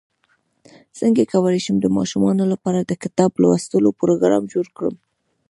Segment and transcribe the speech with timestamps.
[0.99, 4.95] څنګه کولی شم د ماشومانو لپاره د کتاب لوستلو پروګرام جوړ کړم